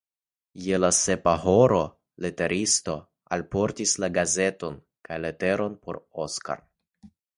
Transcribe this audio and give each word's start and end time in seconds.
Je 0.67 0.77
la 0.77 0.87
sepa 0.99 1.33
horo 1.41 1.81
la 1.81 2.25
leteristo 2.25 2.95
alportis 3.37 3.93
la 4.05 4.09
gazeton 4.17 4.81
kaj 5.09 5.21
leteron 5.27 5.77
por 5.85 6.01
Oskar. 6.25 6.65